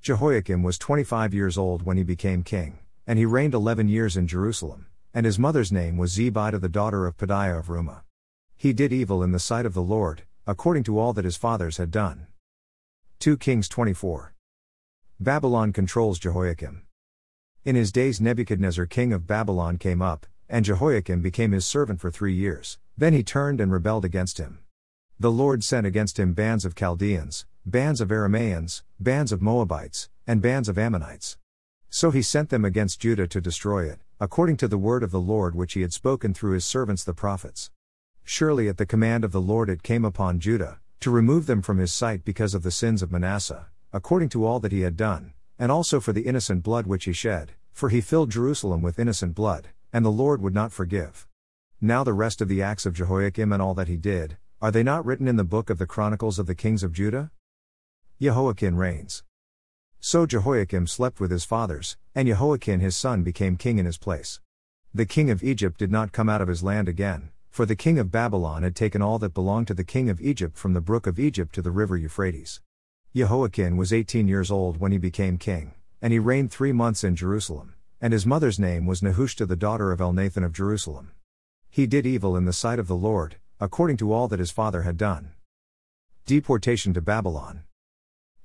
Jehoiakim 0.00 0.62
was 0.62 0.78
25 0.78 1.34
years 1.34 1.58
old 1.58 1.82
when 1.82 1.98
he 1.98 2.02
became 2.02 2.42
king, 2.42 2.78
and 3.06 3.18
he 3.18 3.26
reigned 3.26 3.52
11 3.52 3.88
years 3.90 4.16
in 4.16 4.26
Jerusalem, 4.26 4.86
and 5.12 5.26
his 5.26 5.38
mother's 5.38 5.70
name 5.70 5.98
was 5.98 6.16
Zebidah 6.16 6.62
the 6.62 6.70
daughter 6.70 7.06
of 7.06 7.18
Pedaiah 7.18 7.58
of 7.58 7.66
Rumah. 7.66 8.00
He 8.56 8.72
did 8.72 8.94
evil 8.94 9.22
in 9.22 9.32
the 9.32 9.38
sight 9.38 9.66
of 9.66 9.74
the 9.74 9.82
Lord, 9.82 10.22
according 10.46 10.84
to 10.84 10.98
all 10.98 11.12
that 11.12 11.26
his 11.26 11.36
fathers 11.36 11.76
had 11.76 11.90
done. 11.90 12.26
2 13.18 13.36
Kings 13.36 13.68
24. 13.68 14.32
Babylon 15.20 15.74
controls 15.74 16.18
Jehoiakim. 16.18 16.86
In 17.62 17.76
his 17.76 17.92
days, 17.92 18.22
Nebuchadnezzar, 18.22 18.86
king 18.86 19.12
of 19.12 19.26
Babylon, 19.26 19.76
came 19.76 20.00
up, 20.00 20.26
and 20.48 20.64
Jehoiakim 20.64 21.20
became 21.20 21.52
his 21.52 21.66
servant 21.66 22.00
for 22.00 22.10
three 22.10 22.32
years. 22.32 22.78
Then 22.96 23.12
he 23.12 23.22
turned 23.22 23.60
and 23.60 23.70
rebelled 23.70 24.06
against 24.06 24.38
him. 24.38 24.60
The 25.18 25.30
Lord 25.30 25.62
sent 25.62 25.86
against 25.86 26.18
him 26.18 26.32
bands 26.32 26.64
of 26.64 26.74
Chaldeans, 26.74 27.44
bands 27.66 28.00
of 28.00 28.08
Aramaeans, 28.08 28.82
bands 28.98 29.30
of 29.30 29.42
Moabites, 29.42 30.08
and 30.26 30.40
bands 30.40 30.70
of 30.70 30.78
Ammonites. 30.78 31.36
So 31.90 32.10
he 32.10 32.22
sent 32.22 32.48
them 32.48 32.64
against 32.64 33.00
Judah 33.00 33.26
to 33.26 33.42
destroy 33.42 33.84
it, 33.84 34.00
according 34.18 34.56
to 34.58 34.68
the 34.68 34.78
word 34.78 35.02
of 35.02 35.10
the 35.10 35.20
Lord 35.20 35.54
which 35.54 35.74
he 35.74 35.82
had 35.82 35.92
spoken 35.92 36.32
through 36.32 36.54
his 36.54 36.64
servants 36.64 37.04
the 37.04 37.12
prophets. 37.12 37.70
Surely 38.24 38.70
at 38.70 38.78
the 38.78 38.86
command 38.86 39.22
of 39.22 39.32
the 39.32 39.40
Lord 39.40 39.68
it 39.68 39.82
came 39.82 40.06
upon 40.06 40.40
Judah, 40.40 40.80
to 41.00 41.10
remove 41.10 41.44
them 41.44 41.60
from 41.60 41.76
his 41.76 41.92
sight 41.92 42.24
because 42.24 42.54
of 42.54 42.62
the 42.62 42.70
sins 42.70 43.02
of 43.02 43.12
Manasseh, 43.12 43.66
according 43.92 44.30
to 44.30 44.46
all 44.46 44.60
that 44.60 44.72
he 44.72 44.80
had 44.80 44.96
done, 44.96 45.34
and 45.60 45.70
also 45.70 46.00
for 46.00 46.14
the 46.14 46.22
innocent 46.22 46.62
blood 46.62 46.86
which 46.86 47.04
he 47.04 47.12
shed, 47.12 47.52
for 47.70 47.90
he 47.90 48.00
filled 48.00 48.30
Jerusalem 48.30 48.80
with 48.80 48.98
innocent 48.98 49.34
blood, 49.34 49.68
and 49.92 50.02
the 50.02 50.10
Lord 50.10 50.40
would 50.40 50.54
not 50.54 50.72
forgive. 50.72 51.28
Now 51.82 52.02
the 52.02 52.14
rest 52.14 52.40
of 52.40 52.48
the 52.48 52.62
acts 52.62 52.86
of 52.86 52.94
Jehoiakim 52.94 53.52
and 53.52 53.60
all 53.60 53.74
that 53.74 53.86
he 53.86 53.98
did, 53.98 54.38
are 54.62 54.70
they 54.70 54.82
not 54.82 55.04
written 55.04 55.28
in 55.28 55.36
the 55.36 55.44
book 55.44 55.68
of 55.68 55.76
the 55.76 55.86
Chronicles 55.86 56.38
of 56.38 56.46
the 56.46 56.54
Kings 56.54 56.82
of 56.82 56.94
Judah? 56.94 57.30
Jehoiachin 58.18 58.76
reigns. 58.76 59.22
So 60.00 60.24
Jehoiakim 60.24 60.86
slept 60.86 61.20
with 61.20 61.30
his 61.30 61.44
fathers, 61.44 61.98
and 62.14 62.26
Jehoiachin 62.26 62.80
his 62.80 62.96
son 62.96 63.22
became 63.22 63.58
king 63.58 63.78
in 63.78 63.84
his 63.84 63.98
place. 63.98 64.40
The 64.94 65.04
king 65.04 65.30
of 65.30 65.44
Egypt 65.44 65.78
did 65.78 65.92
not 65.92 66.10
come 66.10 66.30
out 66.30 66.40
of 66.40 66.48
his 66.48 66.62
land 66.62 66.88
again, 66.88 67.32
for 67.50 67.66
the 67.66 67.76
king 67.76 67.98
of 67.98 68.10
Babylon 68.10 68.62
had 68.62 68.74
taken 68.74 69.02
all 69.02 69.18
that 69.18 69.34
belonged 69.34 69.66
to 69.68 69.74
the 69.74 69.84
king 69.84 70.08
of 70.08 70.22
Egypt 70.22 70.56
from 70.56 70.72
the 70.72 70.80
brook 70.80 71.06
of 71.06 71.18
Egypt 71.18 71.54
to 71.54 71.60
the 71.60 71.70
river 71.70 71.98
Euphrates. 71.98 72.62
Jehoiachin 73.12 73.76
was 73.76 73.92
18 73.92 74.28
years 74.28 74.52
old 74.52 74.76
when 74.76 74.92
he 74.92 74.98
became 74.98 75.36
king, 75.36 75.74
and 76.00 76.12
he 76.12 76.20
reigned 76.20 76.52
three 76.52 76.70
months 76.70 77.02
in 77.02 77.16
Jerusalem, 77.16 77.74
and 78.00 78.12
his 78.12 78.24
mother's 78.24 78.60
name 78.60 78.86
was 78.86 79.00
Nehushta 79.00 79.48
the 79.48 79.56
daughter 79.56 79.90
of 79.90 79.98
Elnathan 79.98 80.44
of 80.44 80.52
Jerusalem. 80.52 81.10
He 81.68 81.88
did 81.88 82.06
evil 82.06 82.36
in 82.36 82.44
the 82.44 82.52
sight 82.52 82.78
of 82.78 82.86
the 82.86 82.94
Lord, 82.94 83.36
according 83.58 83.96
to 83.96 84.12
all 84.12 84.28
that 84.28 84.38
his 84.38 84.52
father 84.52 84.82
had 84.82 84.96
done. 84.96 85.32
Deportation 86.24 86.94
to 86.94 87.00
Babylon. 87.00 87.64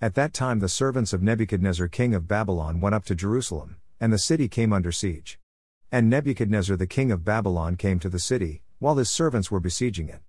At 0.02 0.16
that 0.16 0.34
time 0.34 0.62
the 0.62 0.68
servants 0.68 1.14
of 1.14 1.22
Nebuchadnezzar 1.22 1.88
king 1.88 2.16
of 2.16 2.28
Babylon 2.28 2.82
went 2.82 2.96
up 2.96 3.06
to 3.06 3.14
Jerusalem, 3.14 3.76
and 4.00 4.12
the 4.12 4.18
city 4.18 4.48
came 4.48 4.74
under 4.74 4.92
siege. 4.92 5.38
And 5.92 6.10
Nebuchadnezzar 6.10 6.76
the 6.76 6.88
king 6.88 7.12
of 7.12 7.24
Babylon 7.24 7.76
came 7.76 8.00
to 8.00 8.10
the 8.10 8.18
city, 8.18 8.64
while 8.80 8.96
his 8.96 9.12
servants 9.12 9.52
were 9.52 9.60
besieging 9.60 10.10
it. 10.10 10.22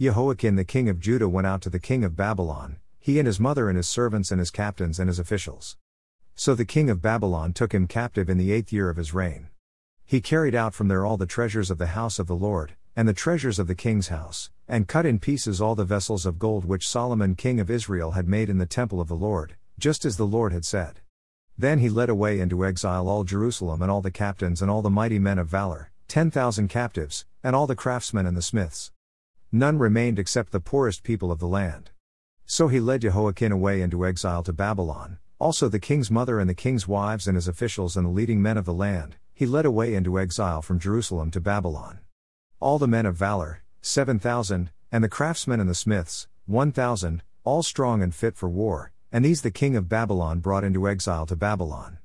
Jehoiachin 0.00 0.56
the 0.56 0.64
king 0.64 0.88
of 0.88 0.98
Judah 0.98 1.28
went 1.28 1.46
out 1.46 1.62
to 1.62 1.70
the 1.70 1.78
king 1.78 2.02
of 2.02 2.16
Babylon, 2.16 2.78
he 3.06 3.20
and 3.20 3.26
his 3.28 3.38
mother 3.38 3.68
and 3.68 3.76
his 3.76 3.86
servants 3.86 4.32
and 4.32 4.40
his 4.40 4.50
captains 4.50 4.98
and 4.98 5.06
his 5.06 5.20
officials. 5.20 5.76
So 6.34 6.56
the 6.56 6.64
king 6.64 6.90
of 6.90 7.00
Babylon 7.00 7.52
took 7.52 7.72
him 7.72 7.86
captive 7.86 8.28
in 8.28 8.36
the 8.36 8.50
eighth 8.50 8.72
year 8.72 8.90
of 8.90 8.96
his 8.96 9.14
reign. 9.14 9.46
He 10.04 10.20
carried 10.20 10.56
out 10.56 10.74
from 10.74 10.88
there 10.88 11.06
all 11.06 11.16
the 11.16 11.24
treasures 11.24 11.70
of 11.70 11.78
the 11.78 11.94
house 11.94 12.18
of 12.18 12.26
the 12.26 12.34
Lord, 12.34 12.74
and 12.96 13.06
the 13.06 13.12
treasures 13.12 13.60
of 13.60 13.68
the 13.68 13.76
king's 13.76 14.08
house, 14.08 14.50
and 14.66 14.88
cut 14.88 15.06
in 15.06 15.20
pieces 15.20 15.60
all 15.60 15.76
the 15.76 15.84
vessels 15.84 16.26
of 16.26 16.40
gold 16.40 16.64
which 16.64 16.88
Solomon 16.88 17.36
king 17.36 17.60
of 17.60 17.70
Israel 17.70 18.10
had 18.10 18.26
made 18.26 18.50
in 18.50 18.58
the 18.58 18.66
temple 18.66 19.00
of 19.00 19.06
the 19.06 19.14
Lord, 19.14 19.54
just 19.78 20.04
as 20.04 20.16
the 20.16 20.26
Lord 20.26 20.52
had 20.52 20.64
said. 20.64 20.98
Then 21.56 21.78
he 21.78 21.88
led 21.88 22.08
away 22.08 22.40
into 22.40 22.66
exile 22.66 23.08
all 23.08 23.22
Jerusalem 23.22 23.82
and 23.82 23.90
all 23.90 24.02
the 24.02 24.10
captains 24.10 24.60
and 24.60 24.68
all 24.68 24.82
the 24.82 24.90
mighty 24.90 25.20
men 25.20 25.38
of 25.38 25.46
valor, 25.46 25.92
ten 26.08 26.28
thousand 26.28 26.70
captives, 26.70 27.24
and 27.44 27.54
all 27.54 27.68
the 27.68 27.76
craftsmen 27.76 28.26
and 28.26 28.36
the 28.36 28.42
smiths. 28.42 28.90
None 29.52 29.78
remained 29.78 30.18
except 30.18 30.50
the 30.50 30.58
poorest 30.58 31.04
people 31.04 31.30
of 31.30 31.38
the 31.38 31.46
land. 31.46 31.92
So 32.46 32.68
he 32.68 32.78
led 32.78 33.02
Jehoiachin 33.02 33.50
away 33.50 33.82
into 33.82 34.06
exile 34.06 34.44
to 34.44 34.52
Babylon, 34.52 35.18
also 35.38 35.68
the 35.68 35.80
king's 35.80 36.10
mother 36.10 36.38
and 36.38 36.48
the 36.48 36.54
king's 36.54 36.86
wives 36.86 37.26
and 37.26 37.34
his 37.34 37.48
officials 37.48 37.96
and 37.96 38.06
the 38.06 38.10
leading 38.10 38.40
men 38.40 38.56
of 38.56 38.64
the 38.64 38.72
land, 38.72 39.16
he 39.34 39.44
led 39.44 39.66
away 39.66 39.94
into 39.94 40.18
exile 40.18 40.62
from 40.62 40.78
Jerusalem 40.78 41.30
to 41.32 41.40
Babylon. 41.40 41.98
All 42.60 42.78
the 42.78 42.86
men 42.86 43.04
of 43.04 43.16
valor, 43.16 43.62
7,000, 43.82 44.70
and 44.90 45.04
the 45.04 45.08
craftsmen 45.08 45.60
and 45.60 45.68
the 45.68 45.74
smiths, 45.74 46.28
1,000, 46.46 47.22
all 47.42 47.62
strong 47.62 48.00
and 48.00 48.14
fit 48.14 48.36
for 48.36 48.48
war, 48.48 48.92
and 49.10 49.24
these 49.24 49.42
the 49.42 49.50
king 49.50 49.76
of 49.76 49.88
Babylon 49.88 50.38
brought 50.38 50.64
into 50.64 50.88
exile 50.88 51.26
to 51.26 51.36
Babylon. 51.36 51.98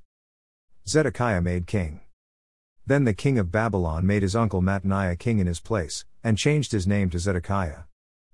Zedekiah 0.88 1.42
made 1.42 1.68
king. 1.68 2.02
Then 2.86 3.04
the 3.04 3.14
king 3.14 3.38
of 3.38 3.52
Babylon 3.52 4.08
made 4.08 4.24
his 4.24 4.36
uncle 4.36 4.62
Mattaniah 4.62 5.18
king 5.18 5.38
in 5.38 5.48
his 5.48 5.60
place, 5.60 6.04
and 6.24 6.38
changed 6.38 6.72
his 6.72 6.88
name 6.88 7.12
to 7.12 7.20
Zedekiah. 7.20 7.84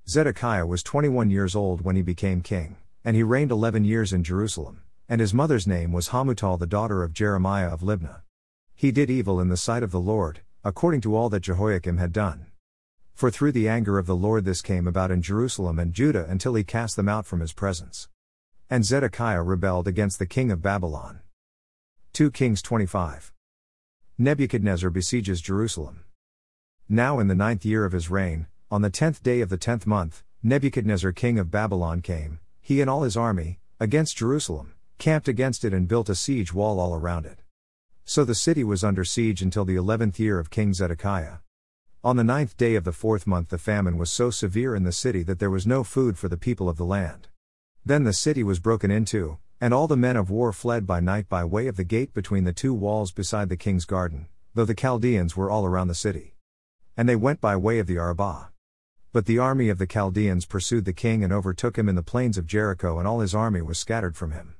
Zedekiah 0.09 0.65
was 0.65 0.83
21 0.83 1.29
years 1.29 1.53
old 1.53 1.81
when 1.81 1.97
he 1.97 2.01
became 2.01 2.39
king, 2.39 2.77
and 3.03 3.13
he 3.13 3.23
reigned 3.23 3.51
11 3.51 3.83
years 3.83 4.13
in 4.13 4.23
Jerusalem, 4.23 4.81
and 5.09 5.19
his 5.19 5.33
mother's 5.33 5.67
name 5.67 5.91
was 5.91 6.09
Hamutal 6.09 6.57
the 6.57 6.65
daughter 6.65 7.03
of 7.03 7.11
Jeremiah 7.11 7.67
of 7.67 7.81
Libnah. 7.81 8.21
He 8.73 8.93
did 8.93 9.09
evil 9.09 9.41
in 9.41 9.49
the 9.49 9.57
sight 9.57 9.83
of 9.83 9.91
the 9.91 9.99
Lord, 9.99 10.39
according 10.63 11.01
to 11.01 11.13
all 11.13 11.27
that 11.31 11.41
Jehoiakim 11.41 11.97
had 11.97 12.13
done. 12.13 12.45
For 13.15 13.29
through 13.29 13.51
the 13.51 13.67
anger 13.67 13.97
of 13.97 14.05
the 14.05 14.15
Lord 14.15 14.45
this 14.45 14.61
came 14.61 14.87
about 14.87 15.11
in 15.11 15.21
Jerusalem 15.21 15.77
and 15.77 15.91
Judah 15.91 16.25
until 16.29 16.53
he 16.53 16.63
cast 16.63 16.95
them 16.95 17.09
out 17.09 17.25
from 17.25 17.41
his 17.41 17.51
presence. 17.51 18.07
And 18.69 18.85
Zedekiah 18.85 19.43
rebelled 19.43 19.89
against 19.89 20.19
the 20.19 20.25
king 20.25 20.51
of 20.51 20.61
Babylon. 20.61 21.19
2 22.13 22.31
Kings 22.31 22.61
25. 22.61 23.33
Nebuchadnezzar 24.17 24.89
besieges 24.89 25.41
Jerusalem. 25.41 26.05
Now 26.87 27.19
in 27.19 27.27
the 27.27 27.35
ninth 27.35 27.65
year 27.65 27.83
of 27.83 27.91
his 27.91 28.09
reign, 28.09 28.47
on 28.69 28.81
the 28.81 28.89
tenth 28.89 29.23
day 29.23 29.39
of 29.39 29.47
the 29.47 29.57
tenth 29.57 29.87
month, 29.87 30.23
Nebuchadnezzar 30.43 31.13
king 31.13 31.39
of 31.39 31.49
Babylon 31.49 32.01
came, 32.01 32.39
he 32.59 32.81
and 32.81 32.89
all 32.89 33.03
his 33.03 33.15
army, 33.15 33.59
against 33.79 34.17
Jerusalem, 34.17 34.73
camped 34.97 35.29
against 35.29 35.63
it 35.63 35.73
and 35.73 35.87
built 35.87 36.09
a 36.09 36.15
siege 36.15 36.53
wall 36.53 36.77
all 36.77 36.93
around 36.93 37.25
it. 37.25 37.39
So 38.03 38.25
the 38.25 38.35
city 38.35 38.65
was 38.65 38.83
under 38.83 39.05
siege 39.05 39.41
until 39.41 39.63
the 39.63 39.77
eleventh 39.77 40.19
year 40.19 40.37
of 40.37 40.49
King 40.49 40.73
Zedekiah. 40.73 41.37
On 42.03 42.17
the 42.17 42.25
ninth 42.25 42.57
day 42.57 42.75
of 42.75 42.83
the 42.83 42.91
fourth 42.91 43.25
month, 43.25 43.49
the 43.49 43.57
famine 43.57 43.97
was 43.97 44.11
so 44.11 44.29
severe 44.29 44.75
in 44.75 44.83
the 44.83 44.91
city 44.91 45.23
that 45.23 45.39
there 45.39 45.49
was 45.49 45.65
no 45.65 45.85
food 45.85 46.17
for 46.17 46.27
the 46.27 46.35
people 46.35 46.67
of 46.67 46.75
the 46.75 46.83
land. 46.83 47.29
Then 47.85 48.03
the 48.03 48.11
city 48.11 48.43
was 48.43 48.59
broken 48.59 48.91
into, 48.91 49.37
and 49.61 49.73
all 49.73 49.87
the 49.87 49.95
men 49.95 50.17
of 50.17 50.29
war 50.29 50.51
fled 50.51 50.85
by 50.85 50.99
night 50.99 51.29
by 51.29 51.45
way 51.45 51.67
of 51.67 51.77
the 51.77 51.85
gate 51.85 52.13
between 52.13 52.43
the 52.43 52.51
two 52.51 52.73
walls 52.73 53.13
beside 53.13 53.47
the 53.47 53.55
king's 53.55 53.85
garden, 53.85 54.27
though 54.55 54.65
the 54.65 54.75
Chaldeans 54.75 55.37
were 55.37 55.49
all 55.49 55.65
around 55.65 55.87
the 55.87 55.95
city. 55.95 56.35
And 56.97 57.07
they 57.07 57.15
went 57.15 57.39
by 57.39 57.55
way 57.55 57.79
of 57.79 57.87
the 57.87 57.97
Arabah. 57.97 58.49
But 59.17 59.25
the 59.25 59.39
army 59.39 59.69
of 59.69 59.79
the 59.79 59.87
Chaldeans 59.87 60.45
pursued 60.45 60.85
the 60.85 60.93
king 60.93 61.23
and 61.23 61.33
overtook 61.33 61.75
him 61.75 61.89
in 61.89 61.95
the 61.95 62.03
plains 62.03 62.37
of 62.37 62.45
Jericho, 62.45 62.99
and 62.99 63.07
all 63.07 63.21
his 63.21 63.33
army 63.33 63.63
was 63.63 63.79
scattered 63.79 64.15
from 64.15 64.29
him. 64.29 64.53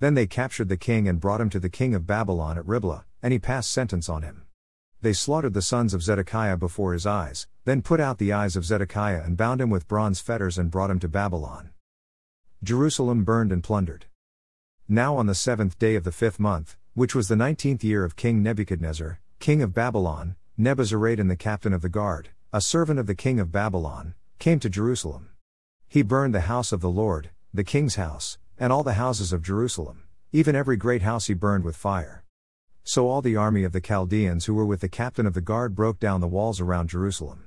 Then 0.00 0.14
they 0.14 0.26
captured 0.26 0.68
the 0.68 0.76
king 0.76 1.06
and 1.06 1.20
brought 1.20 1.40
him 1.40 1.48
to 1.50 1.60
the 1.60 1.68
king 1.68 1.94
of 1.94 2.04
Babylon 2.04 2.58
at 2.58 2.66
Riblah, 2.66 3.04
and 3.22 3.32
he 3.32 3.38
passed 3.38 3.70
sentence 3.70 4.08
on 4.08 4.22
him. 4.22 4.42
They 5.02 5.12
slaughtered 5.12 5.54
the 5.54 5.62
sons 5.62 5.94
of 5.94 6.02
Zedekiah 6.02 6.56
before 6.56 6.94
his 6.94 7.06
eyes, 7.06 7.46
then 7.64 7.80
put 7.80 8.00
out 8.00 8.18
the 8.18 8.32
eyes 8.32 8.56
of 8.56 8.64
Zedekiah 8.64 9.22
and 9.24 9.36
bound 9.36 9.60
him 9.60 9.70
with 9.70 9.86
bronze 9.86 10.18
fetters 10.18 10.58
and 10.58 10.68
brought 10.68 10.90
him 10.90 10.98
to 10.98 11.08
Babylon. 11.08 11.70
Jerusalem 12.60 13.22
burned 13.22 13.52
and 13.52 13.62
plundered. 13.62 14.06
Now 14.88 15.16
on 15.16 15.26
the 15.26 15.36
seventh 15.36 15.78
day 15.78 15.94
of 15.94 16.02
the 16.02 16.10
fifth 16.10 16.40
month, 16.40 16.76
which 16.94 17.14
was 17.14 17.28
the 17.28 17.36
nineteenth 17.36 17.84
year 17.84 18.04
of 18.04 18.16
King 18.16 18.42
Nebuchadnezzar, 18.42 19.20
king 19.38 19.62
of 19.62 19.72
Babylon, 19.72 20.34
Nebuzaradan 20.58 21.28
the 21.28 21.36
captain 21.36 21.72
of 21.72 21.82
the 21.82 21.88
guard, 21.88 22.30
a 22.54 22.60
servant 22.60 22.98
of 22.98 23.06
the 23.06 23.14
king 23.14 23.40
of 23.40 23.50
Babylon, 23.50 24.12
came 24.38 24.60
to 24.60 24.68
Jerusalem. 24.68 25.30
He 25.88 26.02
burned 26.02 26.34
the 26.34 26.42
house 26.42 26.70
of 26.70 26.82
the 26.82 26.90
Lord, 26.90 27.30
the 27.54 27.64
king's 27.64 27.94
house, 27.94 28.36
and 28.58 28.70
all 28.70 28.82
the 28.82 28.92
houses 28.92 29.32
of 29.32 29.42
Jerusalem, 29.42 30.02
even 30.32 30.54
every 30.54 30.76
great 30.76 31.00
house 31.00 31.28
he 31.28 31.32
burned 31.34 31.64
with 31.64 31.76
fire. 31.76 32.24
So 32.84 33.08
all 33.08 33.22
the 33.22 33.36
army 33.36 33.64
of 33.64 33.72
the 33.72 33.80
Chaldeans 33.80 34.44
who 34.44 34.52
were 34.52 34.66
with 34.66 34.82
the 34.82 34.90
captain 34.90 35.24
of 35.24 35.32
the 35.32 35.40
guard 35.40 35.74
broke 35.74 35.98
down 35.98 36.20
the 36.20 36.28
walls 36.28 36.60
around 36.60 36.90
Jerusalem. 36.90 37.44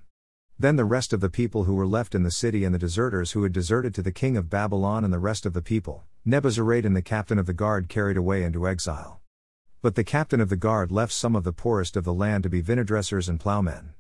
Then 0.58 0.76
the 0.76 0.86
rest 0.86 1.14
of 1.14 1.22
the 1.22 1.30
people 1.30 1.66
who 1.66 1.76
were 1.76 1.86
left 1.86 2.16
in 2.16 2.24
the 2.24 2.32
city 2.32 2.64
and 2.64 2.74
the 2.74 2.80
deserters 2.80 3.34
who 3.34 3.44
had 3.44 3.54
deserted 3.54 3.94
to 3.94 4.02
the 4.02 4.12
king 4.12 4.36
of 4.36 4.50
Babylon 4.50 5.04
and 5.04 5.14
the 5.14 5.20
rest 5.20 5.46
of 5.46 5.54
the 5.54 5.62
people, 5.62 6.06
Nebuzaradan 6.26 6.96
the 6.96 7.04
captain 7.04 7.38
of 7.38 7.46
the 7.46 7.54
guard 7.54 7.90
carried 7.90 8.18
away 8.18 8.42
into 8.42 8.68
exile. 8.68 9.20
But 9.84 9.94
the 9.94 10.04
captain 10.04 10.42
of 10.42 10.50
the 10.50 10.56
guard 10.56 10.92
left 10.92 11.14
some 11.14 11.36
of 11.36 11.44
the 11.44 11.54
poorest 11.54 11.96
of 11.96 12.06
the 12.06 12.14
land 12.14 12.42
to 12.42 12.50
be 12.50 12.64
vinedressers 12.64 13.30
and 13.30 13.40
plowmen. 13.40 13.94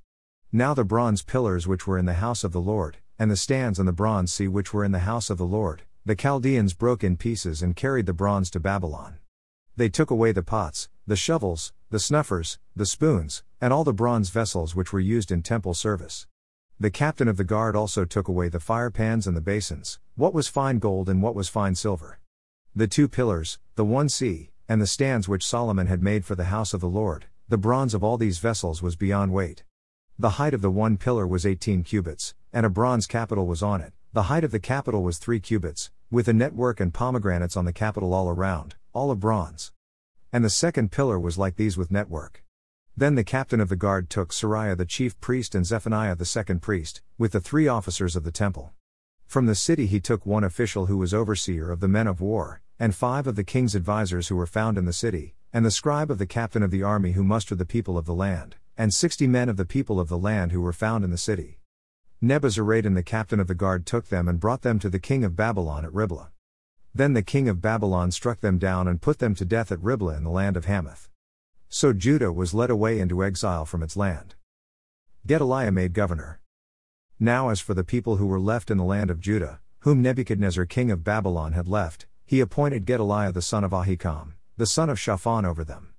Now 0.51 0.73
the 0.73 0.85
bronze 0.85 1.21
pillars 1.21 1.67
which 1.67 1.85
were 1.85 1.97
in 1.97 2.05
the 2.05 2.13
house 2.13 2.43
of 2.43 2.51
the 2.51 2.61
Lord, 2.61 2.97
and 3.19 3.29
the 3.29 3.35
stands 3.35 3.79
and 3.79 3.87
the 3.87 3.93
bronze 3.93 4.33
sea 4.33 4.47
which 4.47 4.73
were 4.73 4.83
in 4.83 4.91
the 4.91 4.99
house 4.99 5.29
of 5.29 5.37
the 5.37 5.45
Lord, 5.45 5.83
the 6.05 6.15
Chaldeans 6.15 6.73
broke 6.73 7.03
in 7.03 7.17
pieces 7.17 7.61
and 7.61 7.75
carried 7.75 8.05
the 8.05 8.13
bronze 8.13 8.49
to 8.51 8.59
Babylon. 8.59 9.17
They 9.75 9.89
took 9.89 10.11
away 10.11 10.31
the 10.31 10.43
pots, 10.43 10.87
the 11.07 11.15
shovels, 11.15 11.73
the 11.89 11.99
snuffers, 11.99 12.59
the 12.75 12.85
spoons, 12.85 13.43
and 13.59 13.73
all 13.73 13.83
the 13.83 13.93
bronze 13.93 14.29
vessels 14.29 14.75
which 14.75 14.93
were 14.93 14.99
used 14.99 15.31
in 15.31 15.41
temple 15.41 15.73
service. 15.73 16.27
The 16.79 16.91
captain 16.91 17.27
of 17.27 17.37
the 17.37 17.43
guard 17.43 17.75
also 17.75 18.05
took 18.05 18.27
away 18.27 18.49
the 18.49 18.59
fire 18.59 18.91
pans 18.91 19.27
and 19.27 19.35
the 19.35 19.41
basins, 19.41 19.99
what 20.15 20.33
was 20.33 20.47
fine 20.47 20.79
gold 20.79 21.09
and 21.09 21.21
what 21.21 21.35
was 21.35 21.49
fine 21.49 21.75
silver. 21.75 22.19
The 22.75 22.87
two 22.87 23.07
pillars, 23.07 23.59
the 23.75 23.85
one 23.85 24.09
sea, 24.09 24.51
and 24.67 24.81
the 24.81 24.87
stands 24.87 25.27
which 25.27 25.45
Solomon 25.45 25.87
had 25.87 26.03
made 26.03 26.25
for 26.25 26.35
the 26.35 26.45
house 26.45 26.73
of 26.73 26.81
the 26.81 26.89
Lord, 26.89 27.25
the 27.47 27.57
bronze 27.57 27.93
of 27.93 28.03
all 28.03 28.17
these 28.17 28.39
vessels 28.39 28.81
was 28.81 28.95
beyond 28.95 29.31
weight. 29.31 29.63
The 30.17 30.39
height 30.39 30.53
of 30.53 30.61
the 30.61 30.71
one 30.71 30.95
pillar 30.95 31.27
was 31.27 31.45
eighteen 31.45 31.83
cubits, 31.83 32.35
and 32.53 32.65
a 32.65 32.69
bronze 32.69 33.05
capital 33.05 33.45
was 33.45 33.61
on 33.61 33.81
it, 33.81 33.91
the 34.13 34.23
height 34.23 34.45
of 34.45 34.51
the 34.51 34.61
capital 34.61 35.03
was 35.03 35.17
three 35.17 35.41
cubits, 35.41 35.91
with 36.09 36.29
a 36.29 36.33
network 36.33 36.79
and 36.79 36.93
pomegranates 36.93 37.57
on 37.57 37.65
the 37.65 37.73
capital 37.73 38.13
all 38.13 38.29
around, 38.29 38.75
all 38.93 39.11
of 39.11 39.19
bronze. 39.19 39.73
And 40.31 40.41
the 40.41 40.49
second 40.49 40.89
pillar 40.89 41.19
was 41.19 41.37
like 41.37 41.57
these 41.57 41.75
with 41.75 41.91
network. 41.91 42.45
Then 42.95 43.15
the 43.15 43.25
captain 43.25 43.59
of 43.59 43.67
the 43.67 43.75
guard 43.75 44.09
took 44.09 44.31
Seraiah 44.31 44.77
the 44.77 44.85
chief 44.85 45.19
priest 45.19 45.53
and 45.53 45.65
Zephaniah 45.65 46.15
the 46.15 46.23
second 46.23 46.61
priest, 46.61 47.01
with 47.17 47.33
the 47.33 47.41
three 47.41 47.67
officers 47.67 48.15
of 48.15 48.23
the 48.23 48.31
temple. 48.31 48.71
From 49.25 49.47
the 49.47 49.53
city 49.53 49.85
he 49.85 49.99
took 49.99 50.25
one 50.25 50.45
official 50.45 50.85
who 50.85 50.97
was 50.97 51.13
overseer 51.13 51.71
of 51.71 51.81
the 51.81 51.89
men 51.89 52.07
of 52.07 52.21
war, 52.21 52.61
and 52.79 52.95
five 52.95 53.27
of 53.27 53.35
the 53.35 53.43
king's 53.43 53.75
advisers 53.75 54.29
who 54.29 54.37
were 54.37 54.47
found 54.47 54.77
in 54.77 54.85
the 54.85 54.93
city, 54.93 55.35
and 55.51 55.65
the 55.65 55.71
scribe 55.71 56.09
of 56.09 56.19
the 56.19 56.25
captain 56.25 56.63
of 56.63 56.71
the 56.71 56.83
army 56.83 57.11
who 57.11 57.23
mustered 57.25 57.57
the 57.57 57.65
people 57.65 57.97
of 57.97 58.05
the 58.05 58.13
land, 58.13 58.55
and 58.77 58.93
sixty 58.93 59.27
men 59.27 59.49
of 59.49 59.57
the 59.57 59.65
people 59.65 59.99
of 59.99 60.09
the 60.09 60.17
land 60.17 60.51
who 60.51 60.61
were 60.61 60.73
found 60.73 61.03
in 61.03 61.11
the 61.11 61.17
city. 61.17 61.59
Nebuzaradan 62.21 62.95
the 62.95 63.03
captain 63.03 63.39
of 63.39 63.47
the 63.47 63.55
guard 63.55 63.85
took 63.85 64.07
them 64.07 64.27
and 64.27 64.39
brought 64.39 64.61
them 64.61 64.79
to 64.79 64.89
the 64.89 64.99
king 64.99 65.23
of 65.23 65.35
Babylon 65.35 65.85
at 65.85 65.93
Riblah. 65.93 66.31
Then 66.93 67.13
the 67.13 67.21
king 67.21 67.49
of 67.49 67.61
Babylon 67.61 68.11
struck 68.11 68.39
them 68.39 68.57
down 68.57 68.87
and 68.87 69.01
put 69.01 69.19
them 69.19 69.35
to 69.35 69.45
death 69.45 69.71
at 69.71 69.83
Riblah 69.83 70.15
in 70.15 70.23
the 70.23 70.29
land 70.29 70.55
of 70.55 70.65
Hamath. 70.65 71.09
So 71.67 71.93
Judah 71.93 72.31
was 72.31 72.53
led 72.53 72.69
away 72.69 72.99
into 72.99 73.23
exile 73.23 73.65
from 73.65 73.83
its 73.83 73.97
land. 73.97 74.35
Gedaliah 75.27 75.71
made 75.71 75.93
governor. 75.93 76.39
Now, 77.19 77.49
as 77.49 77.59
for 77.59 77.73
the 77.73 77.83
people 77.83 78.17
who 78.17 78.27
were 78.27 78.39
left 78.39 78.69
in 78.69 78.77
the 78.77 78.83
land 78.83 79.09
of 79.09 79.19
Judah, 79.19 79.59
whom 79.79 80.01
Nebuchadnezzar 80.01 80.65
king 80.65 80.91
of 80.91 81.03
Babylon 81.03 81.53
had 81.53 81.67
left, 81.67 82.05
he 82.25 82.39
appointed 82.39 82.85
Gedaliah 82.85 83.31
the 83.31 83.41
son 83.41 83.63
of 83.63 83.71
Ahikam, 83.71 84.33
the 84.57 84.65
son 84.65 84.89
of 84.89 84.99
Shaphan 84.99 85.45
over 85.45 85.63
them. 85.63 85.94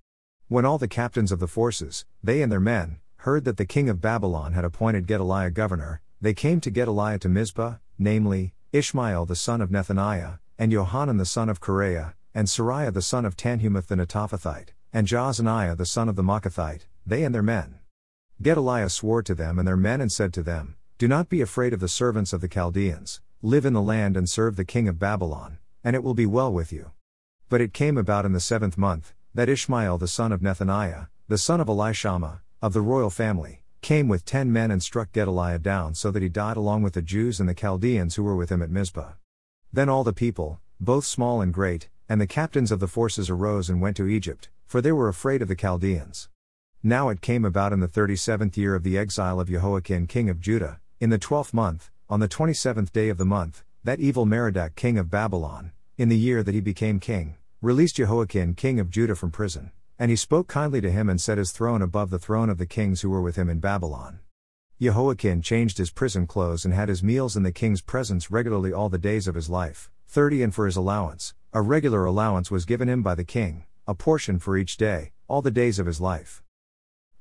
When 0.48 0.64
all 0.64 0.78
the 0.78 0.86
captains 0.86 1.32
of 1.32 1.40
the 1.40 1.48
forces, 1.48 2.04
they 2.22 2.40
and 2.40 2.52
their 2.52 2.60
men, 2.60 3.00
heard 3.18 3.44
that 3.46 3.56
the 3.56 3.66
king 3.66 3.88
of 3.88 4.00
Babylon 4.00 4.52
had 4.52 4.64
appointed 4.64 5.08
Gedaliah 5.08 5.50
governor, 5.50 6.00
they 6.20 6.34
came 6.34 6.60
to 6.60 6.70
Gedaliah 6.70 7.18
to 7.18 7.28
Mizpah, 7.28 7.78
namely, 7.98 8.54
Ishmael 8.72 9.26
the 9.26 9.34
son 9.34 9.60
of 9.60 9.70
Nethaniah, 9.70 10.38
and 10.56 10.70
Johanan 10.70 11.16
the 11.16 11.26
son 11.26 11.48
of 11.48 11.60
Kareah, 11.60 12.14
and 12.32 12.46
Seraiah 12.46 12.92
the 12.92 13.02
son 13.02 13.24
of 13.24 13.36
Tanhumeth 13.36 13.88
the 13.88 13.96
Netophathite, 13.96 14.68
and 14.92 15.08
Jaazaniah 15.08 15.76
the 15.76 15.84
son 15.84 16.08
of 16.08 16.14
the 16.14 16.22
Maacathite, 16.22 16.86
they 17.04 17.24
and 17.24 17.34
their 17.34 17.42
men. 17.42 17.80
Gedaliah 18.40 18.88
swore 18.88 19.24
to 19.24 19.34
them 19.34 19.58
and 19.58 19.66
their 19.66 19.76
men 19.76 20.00
and 20.00 20.12
said 20.12 20.32
to 20.34 20.44
them, 20.44 20.76
Do 20.98 21.08
not 21.08 21.28
be 21.28 21.40
afraid 21.40 21.72
of 21.72 21.80
the 21.80 21.88
servants 21.88 22.32
of 22.32 22.40
the 22.40 22.48
Chaldeans, 22.48 23.20
live 23.42 23.66
in 23.66 23.72
the 23.72 23.82
land 23.82 24.16
and 24.16 24.30
serve 24.30 24.54
the 24.54 24.64
king 24.64 24.86
of 24.86 25.00
Babylon, 25.00 25.58
and 25.82 25.96
it 25.96 26.04
will 26.04 26.14
be 26.14 26.24
well 26.24 26.52
with 26.52 26.72
you. 26.72 26.92
But 27.48 27.60
it 27.60 27.72
came 27.72 27.98
about 27.98 28.24
in 28.24 28.32
the 28.32 28.38
seventh 28.38 28.78
month, 28.78 29.12
that 29.36 29.50
Ishmael 29.50 29.98
the 29.98 30.08
son 30.08 30.32
of 30.32 30.40
Nethaniah, 30.40 31.08
the 31.28 31.36
son 31.36 31.60
of 31.60 31.66
Elishama, 31.66 32.40
of 32.62 32.72
the 32.72 32.80
royal 32.80 33.10
family, 33.10 33.60
came 33.82 34.08
with 34.08 34.24
ten 34.24 34.50
men 34.50 34.70
and 34.70 34.82
struck 34.82 35.12
Gedaliah 35.12 35.58
down 35.58 35.94
so 35.94 36.10
that 36.10 36.22
he 36.22 36.30
died 36.30 36.56
along 36.56 36.82
with 36.82 36.94
the 36.94 37.02
Jews 37.02 37.38
and 37.38 37.46
the 37.46 37.52
Chaldeans 37.52 38.14
who 38.14 38.22
were 38.22 38.34
with 38.34 38.50
him 38.50 38.62
at 38.62 38.70
Mizpah. 38.70 39.12
Then 39.70 39.90
all 39.90 40.04
the 40.04 40.14
people, 40.14 40.58
both 40.80 41.04
small 41.04 41.42
and 41.42 41.52
great, 41.52 41.90
and 42.08 42.18
the 42.18 42.26
captains 42.26 42.72
of 42.72 42.80
the 42.80 42.88
forces 42.88 43.28
arose 43.28 43.68
and 43.68 43.78
went 43.78 43.98
to 43.98 44.08
Egypt, 44.08 44.48
for 44.66 44.80
they 44.80 44.90
were 44.90 45.08
afraid 45.08 45.42
of 45.42 45.48
the 45.48 45.54
Chaldeans. 45.54 46.30
Now 46.82 47.10
it 47.10 47.20
came 47.20 47.44
about 47.44 47.74
in 47.74 47.80
the 47.80 47.88
thirty 47.88 48.16
seventh 48.16 48.56
year 48.56 48.74
of 48.74 48.84
the 48.84 48.96
exile 48.96 49.38
of 49.38 49.50
Jehoiachin 49.50 50.06
king 50.06 50.30
of 50.30 50.40
Judah, 50.40 50.80
in 50.98 51.10
the 51.10 51.18
twelfth 51.18 51.52
month, 51.52 51.90
on 52.08 52.20
the 52.20 52.26
twenty 52.26 52.54
seventh 52.54 52.90
day 52.90 53.10
of 53.10 53.18
the 53.18 53.26
month, 53.26 53.64
that 53.84 54.00
evil 54.00 54.24
Merodach 54.24 54.76
king 54.76 54.96
of 54.96 55.10
Babylon, 55.10 55.72
in 55.98 56.08
the 56.08 56.16
year 56.16 56.42
that 56.42 56.54
he 56.54 56.62
became 56.62 56.98
king, 56.98 57.36
released 57.66 57.96
Jehoiachin 57.96 58.54
king 58.54 58.78
of 58.78 58.90
Judah 58.90 59.16
from 59.16 59.32
prison. 59.32 59.72
And 59.98 60.08
he 60.08 60.16
spoke 60.16 60.46
kindly 60.46 60.80
to 60.82 60.92
him 60.92 61.08
and 61.08 61.20
set 61.20 61.36
his 61.36 61.50
throne 61.50 61.82
above 61.82 62.10
the 62.10 62.18
throne 62.20 62.48
of 62.48 62.58
the 62.58 62.64
kings 62.64 63.00
who 63.00 63.10
were 63.10 63.20
with 63.20 63.34
him 63.34 63.50
in 63.50 63.58
Babylon. 63.58 64.20
Jehoiachin 64.80 65.42
changed 65.42 65.78
his 65.78 65.90
prison 65.90 66.28
clothes 66.28 66.64
and 66.64 66.72
had 66.72 66.88
his 66.88 67.02
meals 67.02 67.36
in 67.36 67.42
the 67.42 67.50
king's 67.50 67.82
presence 67.82 68.30
regularly 68.30 68.72
all 68.72 68.88
the 68.88 68.98
days 68.98 69.26
of 69.26 69.34
his 69.34 69.50
life, 69.50 69.90
thirty 70.06 70.44
and 70.44 70.54
for 70.54 70.66
his 70.66 70.76
allowance, 70.76 71.34
a 71.52 71.60
regular 71.60 72.04
allowance 72.04 72.52
was 72.52 72.66
given 72.66 72.88
him 72.88 73.02
by 73.02 73.16
the 73.16 73.24
king, 73.24 73.64
a 73.88 73.96
portion 73.96 74.38
for 74.38 74.56
each 74.56 74.76
day, 74.76 75.10
all 75.26 75.42
the 75.42 75.50
days 75.50 75.80
of 75.80 75.86
his 75.86 76.00
life. 76.00 76.44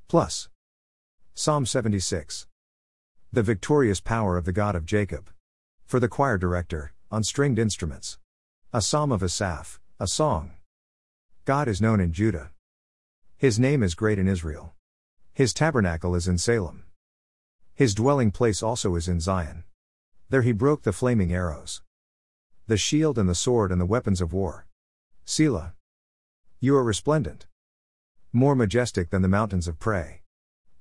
Plus. 0.06 0.48
Psalm 1.34 1.66
76. 1.66 2.46
The 3.32 3.42
victorious 3.42 4.00
power 4.00 4.36
of 4.36 4.44
the 4.44 4.52
God 4.52 4.76
of 4.76 4.86
Jacob. 4.86 5.28
For 5.86 5.98
the 5.98 6.08
choir 6.08 6.38
director, 6.38 6.92
on 7.10 7.24
stringed 7.24 7.58
instruments. 7.58 8.18
A 8.72 8.80
psalm 8.80 9.10
of 9.10 9.24
Asaph, 9.24 9.80
a 9.98 10.06
song. 10.06 10.50
God 11.46 11.68
is 11.68 11.80
known 11.80 12.00
in 12.00 12.12
Judah. 12.12 12.50
His 13.38 13.58
name 13.58 13.82
is 13.82 13.94
great 13.94 14.18
in 14.18 14.28
Israel. 14.28 14.74
His 15.32 15.54
tabernacle 15.54 16.14
is 16.14 16.28
in 16.28 16.36
Salem. 16.36 16.84
His 17.72 17.94
dwelling 17.94 18.30
place 18.30 18.62
also 18.62 18.94
is 18.96 19.08
in 19.08 19.20
Zion. 19.20 19.64
There 20.28 20.42
he 20.42 20.52
broke 20.52 20.82
the 20.82 20.92
flaming 20.92 21.32
arrows. 21.32 21.80
The 22.66 22.76
shield 22.76 23.16
and 23.16 23.26
the 23.26 23.34
sword 23.34 23.72
and 23.72 23.80
the 23.80 23.86
weapons 23.86 24.20
of 24.20 24.34
war. 24.34 24.66
Selah. 25.24 25.72
You 26.60 26.76
are 26.76 26.84
resplendent. 26.84 27.46
More 28.34 28.54
majestic 28.54 29.08
than 29.08 29.22
the 29.22 29.28
mountains 29.28 29.66
of 29.66 29.78
prey. 29.78 30.20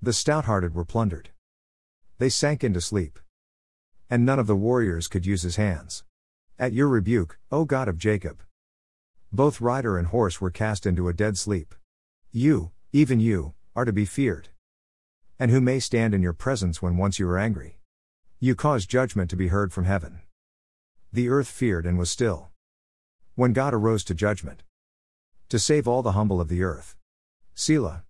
The 0.01 0.12
stout 0.12 0.43
hearted 0.43 0.75
were 0.75 0.84
plundered. 0.84 1.29
They 2.17 2.27
sank 2.27 2.65
into 2.65 2.81
sleep. 2.81 3.17
And 4.10 4.25
none 4.25 4.39
of 4.39 4.48
the 4.48 4.57
warriors 4.57 5.07
could 5.07 5.25
use 5.25 5.43
his 5.43 5.55
hands. 5.55 6.03
At 6.60 6.74
your 6.74 6.89
rebuke, 6.89 7.39
O 7.50 7.63
God 7.63 7.88
of 7.88 7.98
Jacob. 7.98 8.41
Both 9.36 9.60
rider 9.60 9.98
and 9.98 10.08
horse 10.08 10.39
were 10.39 10.50
cast 10.50 10.86
into 10.86 11.10
a 11.10 11.13
dead 11.13 11.38
sleep. 11.38 11.75
You, 12.32 12.72
even 12.94 13.20
you, 13.20 13.54
are 13.75 13.84
to 13.84 13.92
be 13.92 14.06
feared. 14.06 14.48
And 15.38 15.51
who 15.51 15.60
may 15.60 15.82
stand 15.82 16.13
in 16.13 16.22
your 16.22 16.32
presence 16.32 16.82
when 16.82 16.96
once 16.96 17.20
you 17.20 17.27
are 17.27 17.38
angry? 17.38 17.82
You 18.39 18.56
cause 18.56 18.86
judgment 18.86 19.30
to 19.32 19.36
be 19.36 19.50
heard 19.50 19.74
from 19.74 19.84
heaven. 19.84 20.22
The 21.12 21.27
earth 21.27 21.50
feared 21.50 21.86
and 21.86 21.98
was 21.98 22.10
still. 22.10 22.51
When 23.36 23.51
God 23.51 23.74
arose 23.74 24.06
to 24.06 24.15
judgment, 24.15 24.63
to 25.50 25.60
save 25.60 25.86
all 25.86 26.01
the 26.01 26.13
humble 26.13 26.39
of 26.39 26.48
the 26.48 26.63
earth. 26.63 26.96
Selah. 27.54 28.06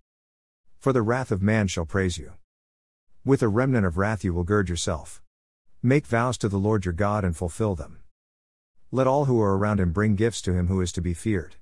For 0.78 0.92
the 0.92 1.02
wrath 1.02 1.32
of 1.32 1.42
man 1.42 1.66
shall 1.66 1.86
praise 1.86 2.18
you. 2.18 2.34
With 3.24 3.42
a 3.42 3.48
remnant 3.48 3.84
of 3.84 3.98
wrath 3.98 4.22
you 4.22 4.32
will 4.32 4.44
gird 4.44 4.68
yourself. 4.68 5.20
Make 5.82 6.06
vows 6.06 6.38
to 6.38 6.48
the 6.48 6.56
Lord 6.56 6.84
your 6.84 6.94
God 6.94 7.24
and 7.24 7.36
fulfill 7.36 7.74
them. 7.74 7.98
Let 8.92 9.08
all 9.08 9.24
who 9.24 9.40
are 9.40 9.58
around 9.58 9.80
him 9.80 9.90
bring 9.90 10.14
gifts 10.14 10.40
to 10.42 10.52
him 10.52 10.68
who 10.68 10.80
is 10.80 10.92
to 10.92 11.00
be 11.00 11.12
feared. 11.12 11.56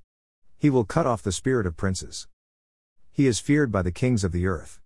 He 0.58 0.68
will 0.68 0.84
cut 0.84 1.06
off 1.06 1.22
the 1.22 1.32
spirit 1.32 1.66
of 1.66 1.76
princes. 1.76 2.28
He 3.10 3.26
is 3.26 3.40
feared 3.40 3.72
by 3.72 3.80
the 3.80 3.92
kings 3.92 4.24
of 4.24 4.32
the 4.32 4.46
earth. 4.46 4.78